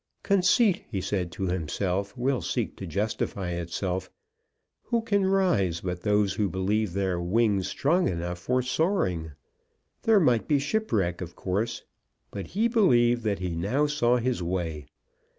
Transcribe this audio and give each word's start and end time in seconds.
Conceit, 0.23 0.83
he 0.89 0.99
said 0.99 1.31
to 1.33 1.43
himself, 1.45 2.17
will 2.17 2.41
seek 2.41 2.75
to 2.77 2.87
justify 2.87 3.51
itself. 3.51 4.09
Who 4.85 5.03
can 5.03 5.25
rise 5.27 5.81
but 5.81 6.01
those 6.01 6.33
who 6.33 6.49
believe 6.49 6.93
their 6.93 7.21
wings 7.21 7.67
strong 7.67 8.07
enough 8.07 8.39
for 8.39 8.63
soaring? 8.63 9.33
There 10.01 10.19
might 10.19 10.47
be 10.47 10.57
shipwreck 10.57 11.21
of 11.21 11.35
course, 11.35 11.83
but 12.31 12.47
he 12.47 12.67
believed 12.67 13.21
that 13.25 13.37
he 13.37 13.55
now 13.55 13.85
saw 13.85 14.17
his 14.17 14.41
way. 14.41 14.87